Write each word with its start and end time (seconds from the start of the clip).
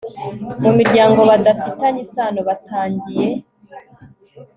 mu 0.63 0.71
miryango 0.79 1.19
badafitanye 1.31 1.99
isano 2.05 2.39
batangiye 2.49 3.27